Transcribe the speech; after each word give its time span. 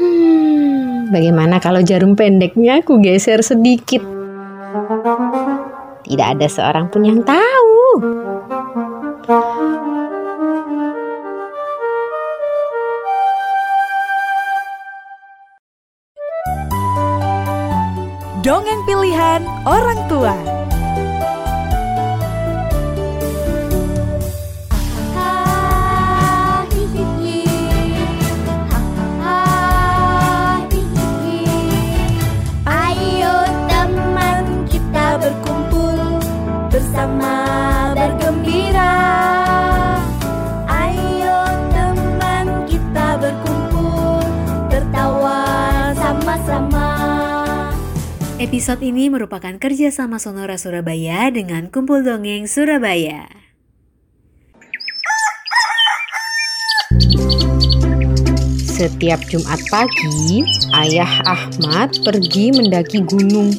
Hmm, 0.00 1.12
bagaimana 1.12 1.60
kalau 1.60 1.84
jarum 1.84 2.16
pendeknya 2.16 2.80
aku 2.80 2.96
geser 3.04 3.44
sedikit? 3.44 4.00
Tidak 6.08 6.26
ada 6.40 6.48
seorang 6.48 6.88
pun 6.88 7.04
yang 7.04 7.20
tahu. 7.20 8.00
Dongeng 18.40 18.80
pilihan 18.88 19.44
orang 19.68 20.00
tua. 20.08 20.59
Episode 48.40 48.88
ini 48.88 49.12
merupakan 49.12 49.52
kerjasama 49.60 50.16
Sonora 50.16 50.56
Surabaya 50.56 51.28
dengan 51.28 51.68
Kumpul 51.68 52.00
Dongeng 52.00 52.48
Surabaya. 52.48 53.28
Setiap 58.64 59.20
Jumat 59.28 59.60
pagi, 59.68 60.40
Ayah 60.72 61.20
Ahmad 61.28 62.00
pergi 62.00 62.48
mendaki 62.56 63.04
gunung. 63.04 63.52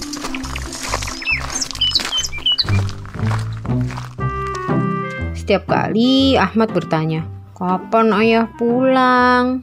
Setiap 5.38 5.70
kali 5.70 6.42
Ahmad 6.42 6.74
bertanya, 6.74 7.22
"Kapan 7.54 8.10
ayah 8.18 8.50
pulang?" 8.58 9.62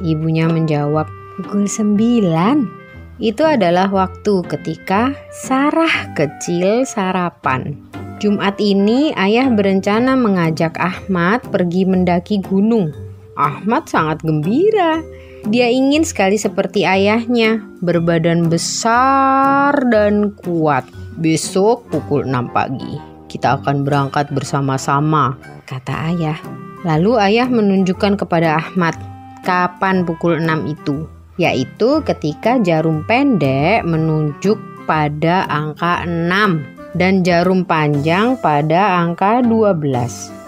Ibunya 0.00 0.48
menjawab, 0.48 1.12
"Pukul 1.44 1.68
sembilan." 1.68 2.85
Itu 3.16 3.48
adalah 3.48 3.88
waktu 3.88 4.44
ketika 4.44 5.16
Sarah 5.32 6.12
kecil 6.12 6.84
sarapan. 6.84 7.72
Jumat 8.20 8.60
ini 8.60 9.16
ayah 9.16 9.48
berencana 9.48 10.16
mengajak 10.16 10.76
Ahmad 10.76 11.40
pergi 11.48 11.88
mendaki 11.88 12.44
gunung. 12.44 12.92
Ahmad 13.36 13.88
sangat 13.88 14.20
gembira. 14.20 15.00
Dia 15.48 15.68
ingin 15.68 16.04
sekali 16.04 16.36
seperti 16.36 16.84
ayahnya, 16.84 17.64
berbadan 17.80 18.52
besar 18.52 19.72
dan 19.88 20.36
kuat. 20.36 20.84
Besok 21.16 21.88
pukul 21.88 22.28
6 22.28 22.52
pagi, 22.52 23.00
kita 23.32 23.60
akan 23.62 23.86
berangkat 23.86 24.28
bersama-sama, 24.28 25.40
kata 25.64 26.12
ayah. 26.12 26.36
Lalu 26.84 27.16
ayah 27.16 27.48
menunjukkan 27.48 28.20
kepada 28.20 28.60
Ahmad 28.60 28.98
kapan 29.46 30.04
pukul 30.04 30.36
6 30.42 30.66
itu, 30.68 31.08
yaitu 31.36 32.00
ketika 32.04 32.56
jarum 32.60 33.04
pendek 33.04 33.84
menunjuk 33.84 34.56
pada 34.88 35.44
angka 35.48 36.04
6 36.08 36.96
dan 36.96 37.20
jarum 37.20 37.62
panjang 37.64 38.40
pada 38.40 39.04
angka 39.04 39.44
12. 39.44 39.76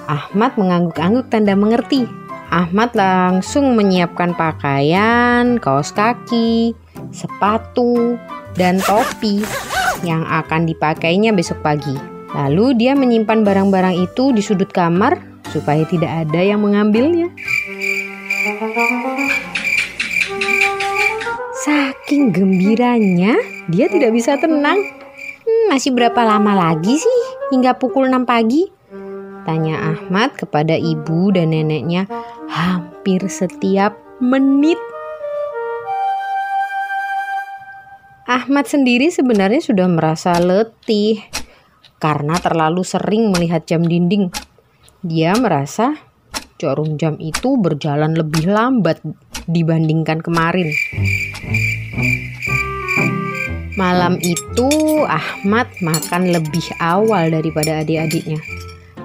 Ahmad 0.08 0.56
mengangguk-angguk 0.56 1.28
tanda 1.28 1.52
mengerti. 1.52 2.08
Ahmad 2.48 2.96
langsung 2.96 3.76
menyiapkan 3.76 4.32
pakaian, 4.32 5.60
kaos 5.60 5.92
kaki, 5.92 6.72
sepatu, 7.12 8.16
dan 8.56 8.80
topi 8.80 9.44
yang 10.00 10.24
akan 10.24 10.64
dipakainya 10.64 11.36
besok 11.36 11.60
pagi. 11.60 11.92
Lalu 12.32 12.80
dia 12.80 12.96
menyimpan 12.96 13.44
barang-barang 13.44 14.00
itu 14.00 14.32
di 14.32 14.40
sudut 14.40 14.72
kamar 14.72 15.20
supaya 15.52 15.84
tidak 15.84 16.28
ada 16.28 16.40
yang 16.40 16.64
mengambilnya. 16.64 17.28
Saking 21.64 22.36
gembiranya, 22.36 23.32
dia 23.72 23.88
tidak 23.88 24.12
bisa 24.12 24.36
tenang. 24.36 24.76
Hmm, 25.42 25.64
masih 25.72 25.96
berapa 25.96 26.20
lama 26.20 26.52
lagi 26.52 27.00
sih 27.00 27.20
hingga 27.48 27.80
pukul 27.80 28.12
6 28.12 28.28
pagi? 28.28 28.68
Tanya 29.48 29.96
Ahmad 29.96 30.36
kepada 30.36 30.76
ibu 30.76 31.32
dan 31.32 31.56
neneknya 31.56 32.04
hampir 32.52 33.24
setiap 33.32 33.96
menit. 34.20 34.76
Ahmad 38.28 38.68
sendiri 38.68 39.08
sebenarnya 39.08 39.64
sudah 39.64 39.88
merasa 39.88 40.36
letih 40.36 41.24
karena 41.96 42.36
terlalu 42.36 42.84
sering 42.84 43.32
melihat 43.32 43.64
jam 43.64 43.80
dinding. 43.80 44.28
Dia 45.00 45.32
merasa 45.40 45.96
jarum 46.60 46.98
jam 47.00 47.16
itu 47.22 47.56
berjalan 47.56 48.12
lebih 48.12 48.50
lambat 48.50 49.00
dibandingkan 49.48 50.20
kemarin. 50.20 50.68
Malam 53.78 54.18
itu 54.20 54.70
Ahmad 55.06 55.70
makan 55.80 56.34
lebih 56.34 56.66
awal 56.82 57.30
daripada 57.30 57.80
adik-adiknya. 57.80 58.42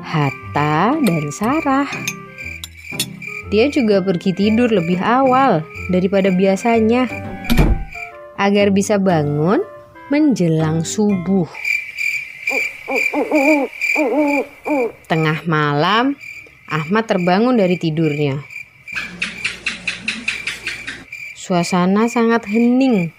Hatta 0.02 0.98
dan 0.98 1.24
Sarah. 1.32 1.90
Dia 3.54 3.70
juga 3.70 4.02
pergi 4.02 4.34
tidur 4.34 4.74
lebih 4.74 4.98
awal 4.98 5.62
daripada 5.94 6.34
biasanya 6.34 7.06
agar 8.42 8.74
bisa 8.74 8.98
bangun 8.98 9.62
menjelang 10.10 10.82
subuh. 10.82 11.46
Tengah 15.06 15.46
malam, 15.46 16.18
Ahmad 16.66 17.06
terbangun 17.06 17.62
dari 17.62 17.78
tidurnya. 17.78 18.53
Suasana 21.44 22.08
sangat 22.08 22.48
hening. 22.48 23.12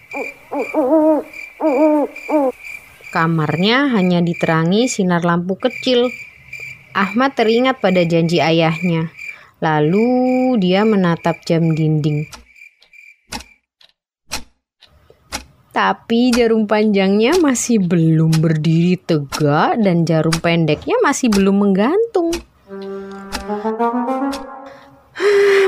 Kamarnya 3.12 3.92
hanya 3.92 4.24
diterangi 4.24 4.88
sinar 4.88 5.28
lampu 5.28 5.60
kecil. 5.60 6.08
Ahmad 6.96 7.36
teringat 7.36 7.84
pada 7.84 8.00
janji 8.08 8.40
ayahnya. 8.40 9.12
Lalu 9.60 10.56
dia 10.56 10.88
menatap 10.88 11.44
jam 11.44 11.76
dinding. 11.76 12.24
Tapi 15.76 16.32
jarum 16.32 16.64
panjangnya 16.64 17.36
masih 17.36 17.84
belum 17.84 18.40
berdiri 18.40 19.04
tegak 19.04 19.84
dan 19.84 20.08
jarum 20.08 20.32
pendeknya 20.40 20.96
masih 21.04 21.28
belum 21.28 21.60
menggantung. 21.60 22.32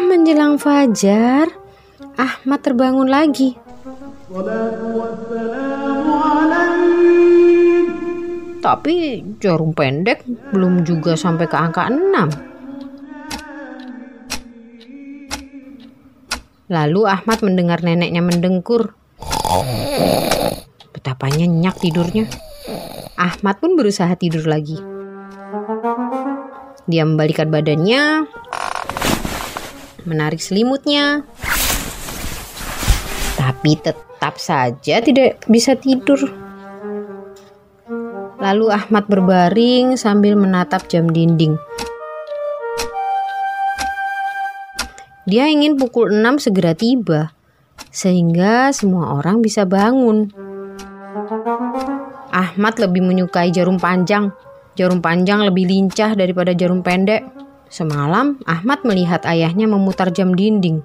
Menjelang 0.09 0.57
fajar, 0.57 1.66
Ahmad 2.17 2.65
terbangun 2.65 3.13
lagi. 3.13 3.61
Tapi 8.65 9.21
jarum 9.39 9.77
pendek 9.77 10.25
belum 10.51 10.83
juga 10.83 11.15
sampai 11.15 11.47
ke 11.47 11.55
angka 11.55 11.87
6. 11.93 12.57
Lalu 16.67 17.07
Ahmad 17.07 17.39
mendengar 17.47 17.79
neneknya 17.85 18.25
mendengkur. 18.25 18.97
Betapa 20.91 21.31
nyenyak 21.31 21.79
tidurnya. 21.79 22.27
Ahmad 23.15 23.63
pun 23.63 23.79
berusaha 23.79 24.11
tidur 24.19 24.51
lagi. 24.51 24.75
Dia 26.91 27.07
membalikkan 27.07 27.47
badannya, 27.53 28.27
menarik 30.07 30.41
selimutnya, 30.43 31.23
tapi 33.47 33.79
tetap 33.79 34.43
saja 34.43 34.99
tidak 34.99 35.47
bisa 35.47 35.79
tidur. 35.79 36.19
Lalu 38.43 38.75
Ahmad 38.75 39.07
berbaring 39.07 39.95
sambil 39.95 40.35
menatap 40.35 40.91
jam 40.91 41.07
dinding. 41.07 41.55
Dia 45.31 45.47
ingin 45.47 45.79
pukul 45.79 46.11
6 46.11 46.51
segera 46.51 46.75
tiba, 46.75 47.31
sehingga 47.95 48.75
semua 48.75 49.15
orang 49.15 49.43
bisa 49.47 49.63
bangun. 49.63 50.35
Ahmad 52.35 52.83
lebih 52.83 53.07
menyukai 53.07 53.55
jarum 53.55 53.79
panjang. 53.79 54.35
Jarum 54.75 54.99
panjang 54.99 55.47
lebih 55.47 55.71
lincah 55.71 56.19
daripada 56.19 56.51
jarum 56.51 56.83
pendek. 56.83 57.23
Semalam, 57.71 58.43
Ahmad 58.47 58.83
melihat 58.83 59.23
ayahnya 59.27 59.71
memutar 59.71 60.11
jam 60.11 60.35
dinding. 60.35 60.83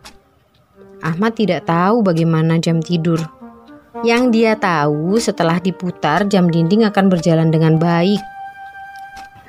Ahmad 1.02 1.34
tidak 1.38 1.66
tahu 1.66 2.06
bagaimana 2.06 2.62
jam 2.62 2.82
tidur. 2.82 3.22
Yang 4.02 4.24
dia 4.34 4.54
tahu 4.56 5.20
setelah 5.20 5.60
diputar 5.60 6.26
jam 6.30 6.48
dinding 6.48 6.88
akan 6.88 7.12
berjalan 7.12 7.52
dengan 7.52 7.76
baik. 7.78 8.22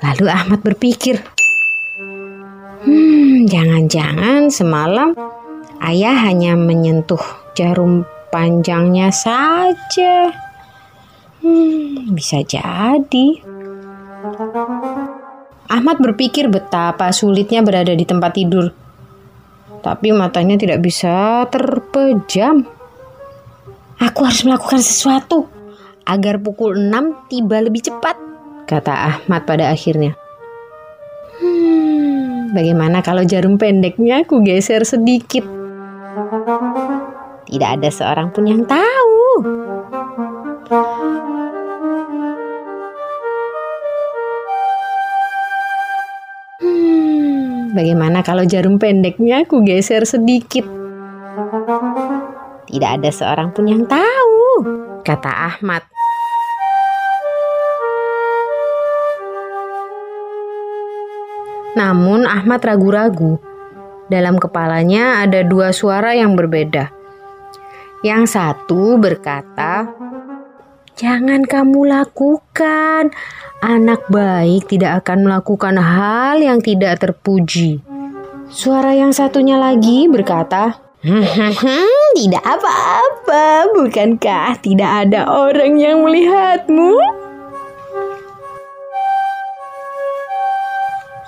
Lalu 0.03 0.25
Ahmad 0.27 0.59
berpikir, 0.61 1.23
Hmm, 2.83 3.47
jangan-jangan 3.47 4.51
semalam 4.51 5.15
Ayah 5.83 6.15
hanya 6.27 6.55
menyentuh 6.55 7.19
jarum 7.59 8.07
panjangnya 8.31 9.11
saja. 9.11 10.31
Hmm, 11.43 12.15
bisa 12.15 12.39
jadi. 12.39 13.43
Ahmad 15.67 15.99
berpikir 15.99 16.47
betapa 16.47 17.11
sulitnya 17.11 17.59
berada 17.67 17.91
di 17.91 18.07
tempat 18.07 18.31
tidur. 18.31 18.71
Tapi 19.83 20.15
matanya 20.15 20.55
tidak 20.55 20.79
bisa 20.79 21.43
terpejam. 21.51 22.63
Aku 23.99 24.19
harus 24.23 24.47
melakukan 24.47 24.79
sesuatu 24.79 25.51
agar 26.07 26.39
pukul 26.39 26.75
6 26.75 27.27
tiba 27.31 27.59
lebih 27.59 27.83
cepat, 27.83 28.15
kata 28.67 28.91
Ahmad 28.91 29.43
pada 29.43 29.71
akhirnya. 29.71 30.15
Hmm, 31.39 32.55
bagaimana 32.55 33.03
kalau 33.03 33.27
jarum 33.27 33.59
pendeknya 33.59 34.23
aku 34.23 34.39
geser 34.43 34.87
sedikit? 34.87 35.43
Tidak 37.43 37.69
ada 37.79 37.89
seorang 37.91 38.31
pun 38.31 38.47
yang 38.47 38.63
tahu. 38.63 39.23
Bagaimana 47.73 48.21
kalau 48.21 48.45
jarum 48.45 48.77
pendeknya 48.77 49.43
aku 49.43 49.65
geser 49.65 50.05
sedikit? 50.05 50.63
Tidak 52.69 52.89
ada 53.01 53.09
seorang 53.09 53.51
pun 53.51 53.65
yang 53.67 53.83
tahu, 53.89 54.45
kata 55.01 55.29
Ahmad. 55.29 55.83
Namun 61.73 62.29
Ahmad 62.29 62.61
ragu-ragu. 62.61 63.41
Dalam 64.07 64.37
kepalanya 64.37 65.25
ada 65.25 65.41
dua 65.41 65.73
suara 65.73 66.13
yang 66.13 66.37
berbeda. 66.37 66.93
Yang 68.05 68.37
satu 68.37 69.01
berkata, 69.01 69.89
"Jangan 70.93 71.45
kamu 71.47 71.89
lakukan. 71.89 73.09
Anak 73.63 74.05
baik 74.11 74.67
tidak 74.67 75.05
akan 75.05 75.25
melakukan 75.25 75.79
hal 75.79 76.37
yang 76.43 76.59
tidak 76.59 77.01
terpuji." 77.01 77.81
Suara 78.53 78.93
yang 78.93 79.09
satunya 79.09 79.57
lagi 79.57 80.05
berkata, 80.05 80.77
"Tidak 82.13 82.43
apa-apa, 82.43 83.73
bukankah 83.73 84.61
tidak 84.61 85.09
ada 85.09 85.25
orang 85.25 85.79
yang 85.81 86.05
melihatmu?" 86.05 86.93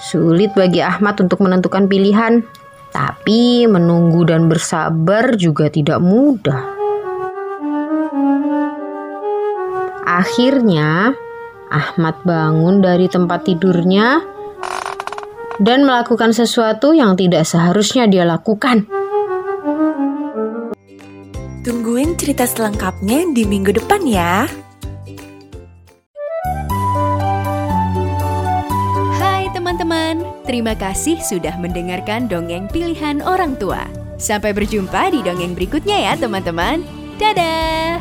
Sulit 0.06 0.54
bagi 0.54 0.86
Ahmad 0.86 1.18
untuk 1.18 1.42
menentukan 1.42 1.90
pilihan, 1.90 2.46
tapi 2.94 3.66
menunggu 3.66 4.22
dan 4.30 4.46
bersabar 4.46 5.34
juga 5.34 5.74
tidak 5.74 5.98
mudah. 5.98 6.75
Akhirnya, 10.16 11.12
Ahmad 11.68 12.24
bangun 12.24 12.80
dari 12.80 13.12
tempat 13.12 13.44
tidurnya 13.44 14.24
dan 15.60 15.84
melakukan 15.84 16.32
sesuatu 16.32 16.96
yang 16.96 17.20
tidak 17.20 17.44
seharusnya 17.44 18.08
dia 18.08 18.24
lakukan. 18.24 18.88
Tungguin 21.68 22.16
cerita 22.16 22.48
selengkapnya 22.48 23.28
di 23.36 23.44
minggu 23.44 23.76
depan 23.76 24.08
ya. 24.08 24.48
Hai 29.20 29.52
teman-teman, 29.52 30.24
terima 30.48 30.80
kasih 30.80 31.20
sudah 31.20 31.60
mendengarkan 31.60 32.32
dongeng 32.32 32.72
pilihan 32.72 33.20
orang 33.20 33.60
tua. 33.60 33.84
Sampai 34.16 34.56
berjumpa 34.56 35.12
di 35.12 35.20
dongeng 35.20 35.60
berikutnya 35.60 36.08
ya 36.08 36.14
teman-teman. 36.16 36.88
Dadah! 37.20 38.00